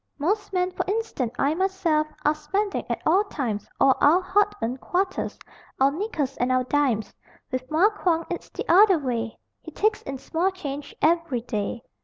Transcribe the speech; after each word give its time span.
Most 0.17 0.51
men 0.51 0.71
(for 0.71 0.83
instance 0.87 1.31
I 1.37 1.53
myself) 1.53 2.07
Are 2.25 2.33
spending, 2.33 2.83
at 2.89 3.03
all 3.05 3.23
times, 3.25 3.69
All 3.79 3.95
our 4.01 4.19
hard 4.19 4.47
earned 4.59 4.81
quarters, 4.81 5.37
Our 5.79 5.91
nickels 5.91 6.37
and 6.37 6.51
our 6.51 6.63
dimes: 6.63 7.13
With 7.51 7.69
Mar 7.69 7.91
Quong 7.91 8.25
it's 8.27 8.49
the 8.49 8.67
other 8.67 8.97
way 8.97 9.37
He 9.61 9.69
takes 9.69 10.01
in 10.01 10.17
small 10.17 10.49
change 10.49 10.95
every 11.03 11.41
day. 11.41 11.83